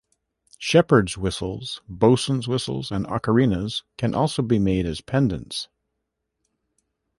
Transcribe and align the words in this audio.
Shepherd's 0.57 1.15
whistles, 1.15 1.81
bosun's 1.87 2.47
whistles, 2.47 2.91
and 2.91 3.05
ocarinas 3.05 3.83
can 3.99 4.15
also 4.15 4.41
be 4.41 4.57
made 4.57 4.87
as 4.87 4.99
pendants. 4.99 5.67